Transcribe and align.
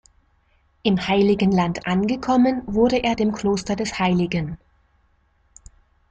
Im 0.81 1.07
Heiligen 1.07 1.51
Land 1.51 1.85
angekommen 1.85 2.63
wurde 2.65 3.03
er 3.03 3.13
dem 3.15 3.31
Kloster 3.33 3.75
des 3.75 3.99
Hl. 3.99 4.57